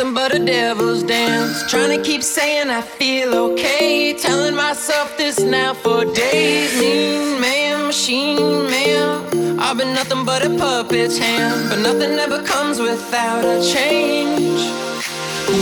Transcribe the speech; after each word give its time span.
nothing 0.00 0.14
but 0.14 0.34
a 0.34 0.38
devil's 0.38 1.02
dance. 1.02 1.62
Trying 1.70 1.98
to 1.98 2.02
keep 2.02 2.22
saying 2.22 2.70
I 2.70 2.80
feel 2.80 3.34
okay. 3.34 4.14
Telling 4.14 4.54
myself 4.54 5.14
this 5.18 5.38
now 5.40 5.74
for 5.74 6.06
days. 6.14 6.72
Mean 6.80 7.38
man, 7.38 7.86
machine 7.86 8.64
man. 8.70 9.58
I've 9.58 9.76
been 9.76 9.92
nothing 9.92 10.24
but 10.24 10.42
a 10.42 10.50
puppet's 10.56 11.18
hand. 11.18 11.68
But 11.68 11.80
nothing 11.80 12.18
ever 12.18 12.42
comes 12.42 12.80
without 12.80 13.44
a 13.44 13.62
change. 13.62 14.62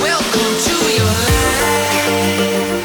Welcome 0.06 0.54
to 0.66 0.74
your 0.98 1.12
life. 1.26 2.77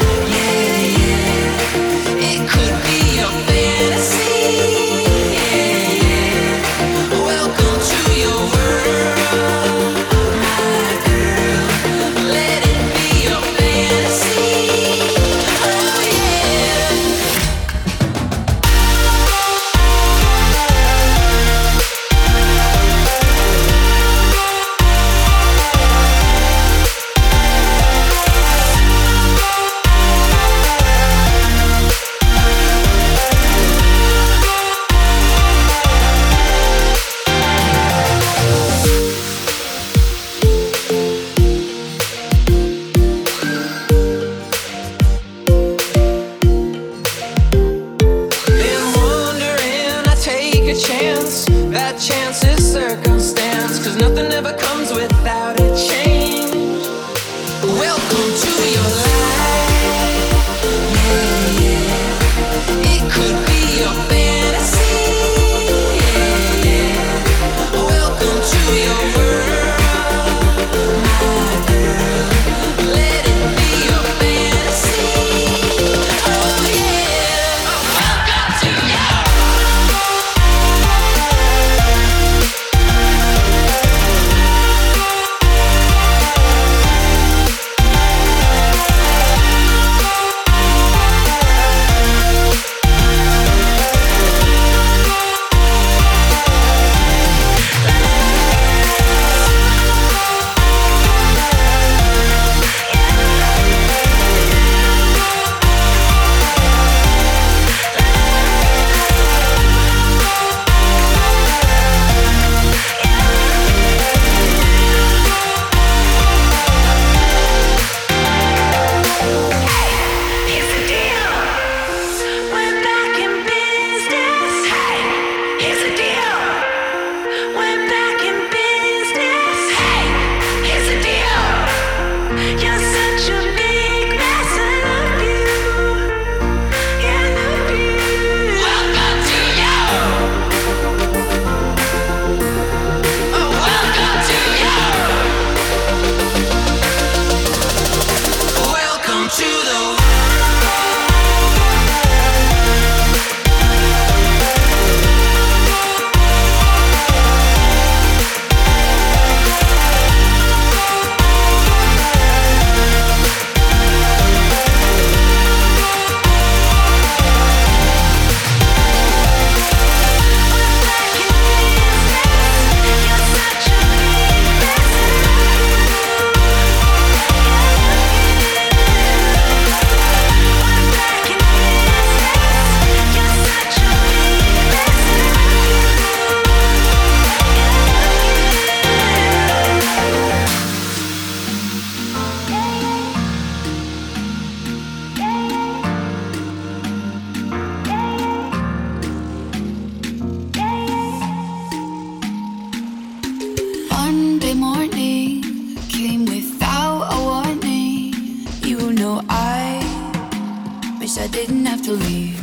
wish 211.16 211.24
I 211.24 211.28
didn't 211.28 211.66
have 211.66 211.82
to 211.84 211.92
leave. 211.92 212.40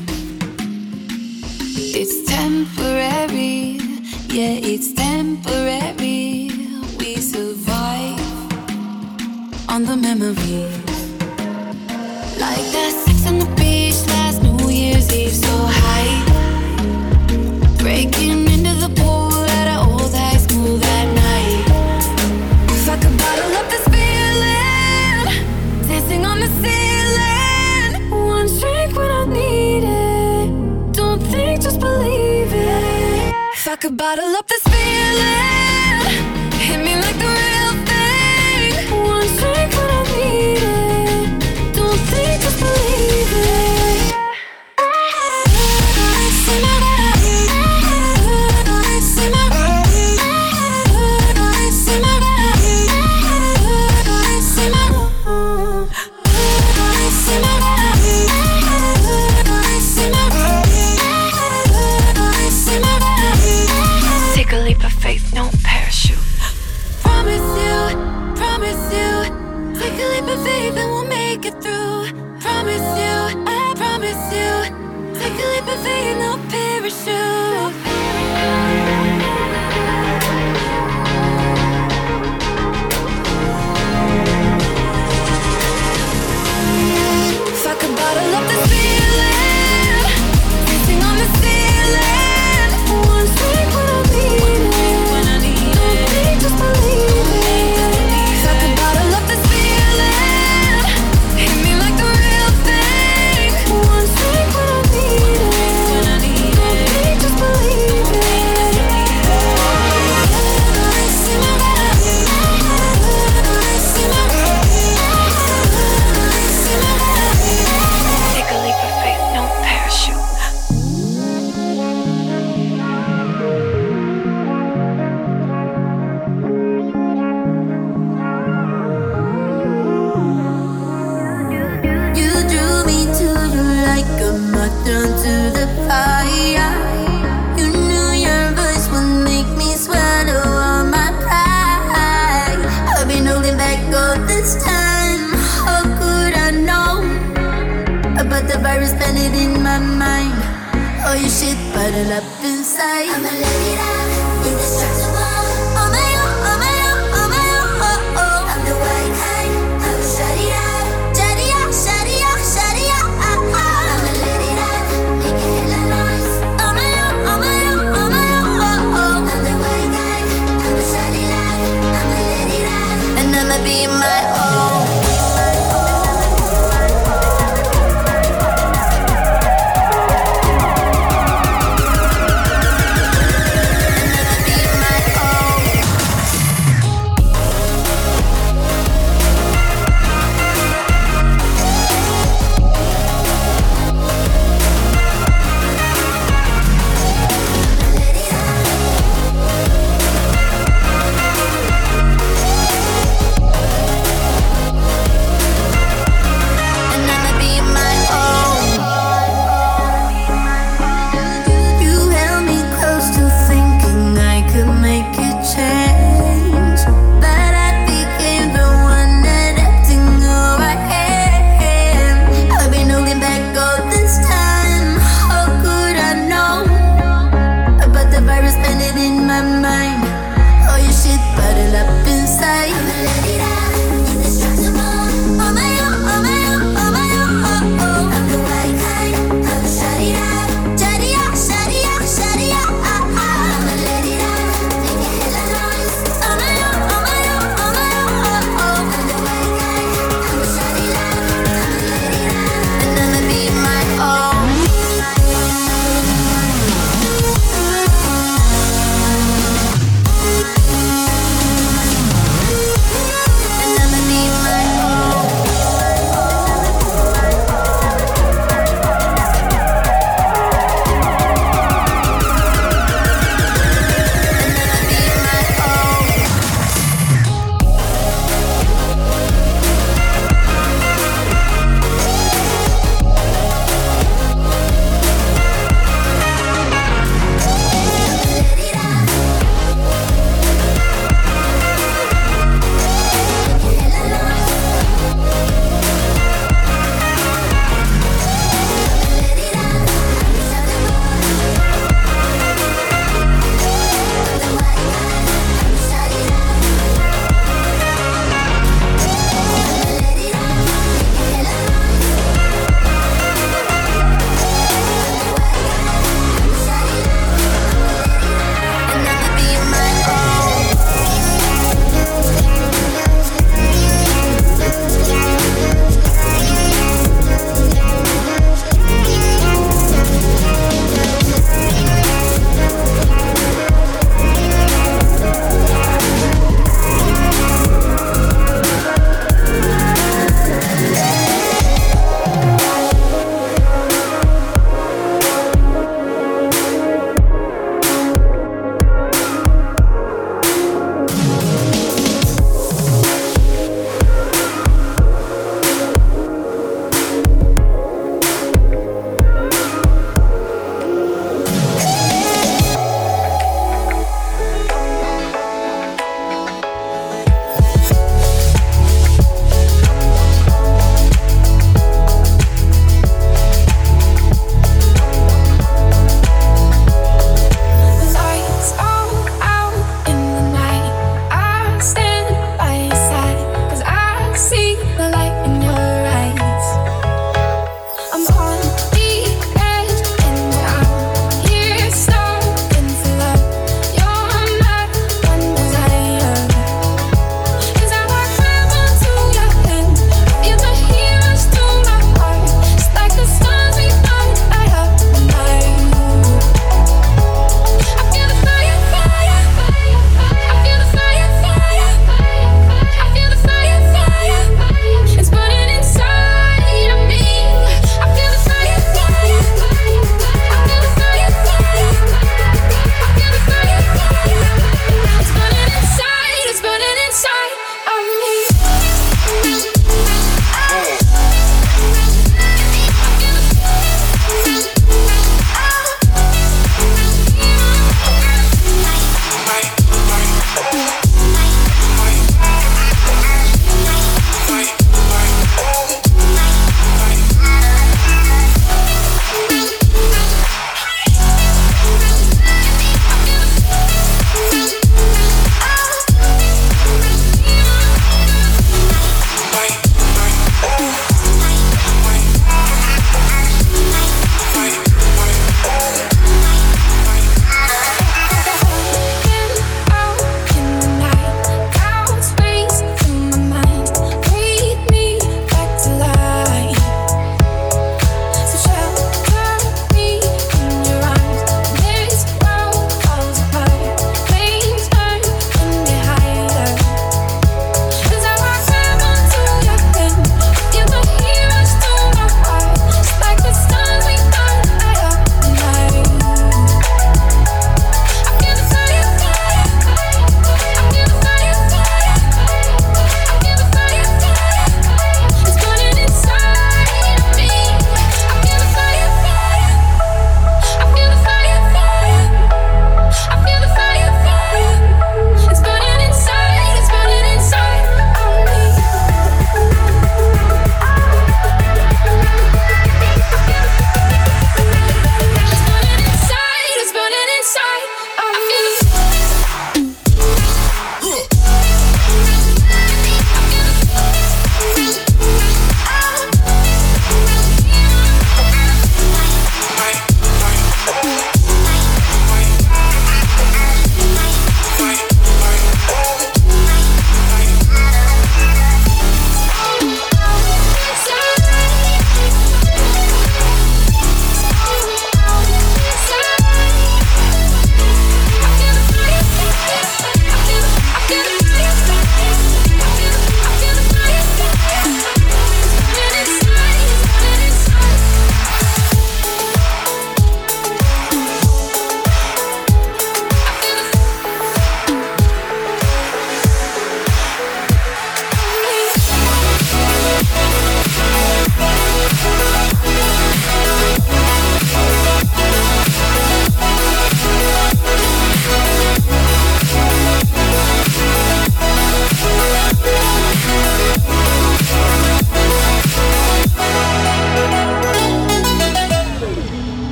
It's 1.93 2.25
temporary, 2.25 3.78
yeah, 4.28 4.58
it's 4.70 4.93
temporary. 4.93 6.50
We 6.99 7.17
survive 7.17 8.20
on 9.69 9.84
the 9.84 9.96
memory. 9.96 10.79
bottle 34.00 34.35
up 34.35 34.47
the 34.47 34.59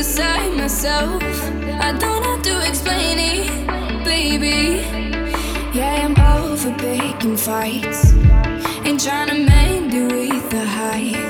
beside 0.00 0.56
myself. 0.56 1.22
I 1.78 1.92
don't 1.92 2.24
have 2.24 2.40
to 2.44 2.66
explain 2.66 3.18
it, 3.18 4.02
baby. 4.02 4.80
Yeah, 5.76 6.06
I'm 6.06 6.16
over 6.18 6.72
picking 6.78 7.36
fights. 7.36 8.14
Ain't 8.86 9.04
trying 9.04 9.28
to 9.28 9.34
mend 9.34 9.92
it 9.92 10.10
with 10.10 10.54
a 10.54 10.64
high. 10.64 11.29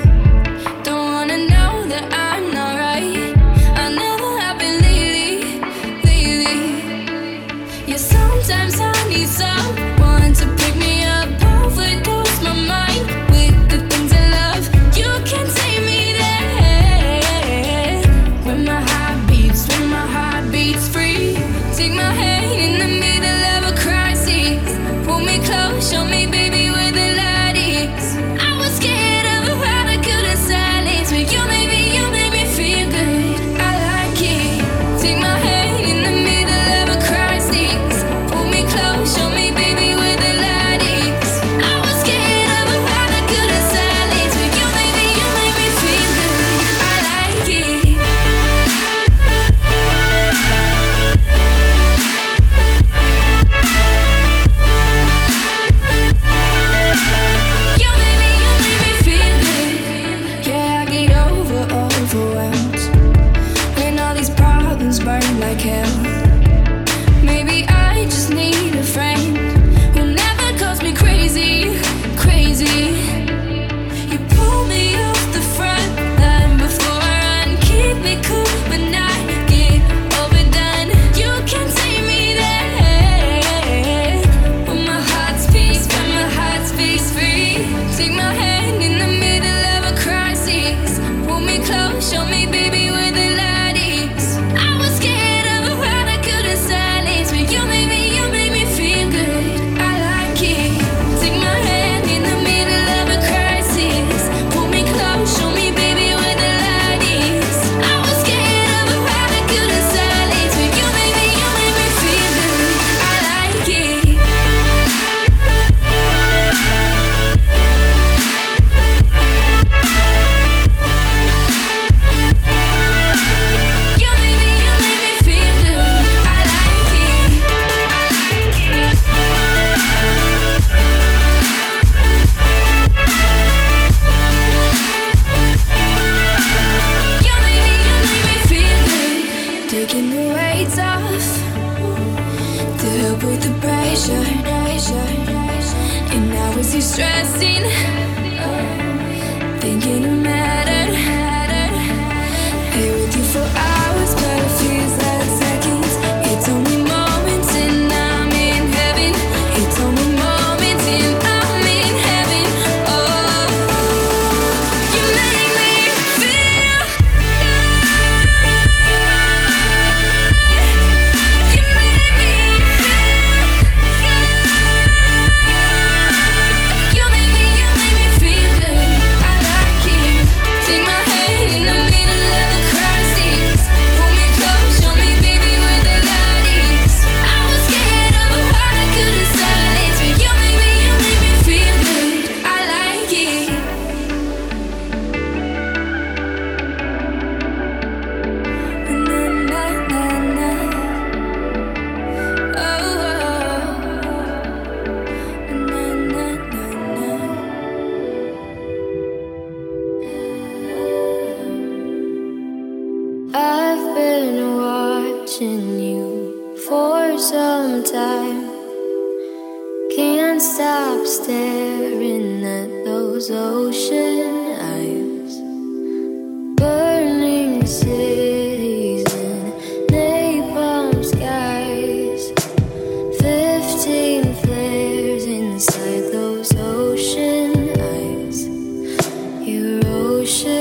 是 240.31 240.60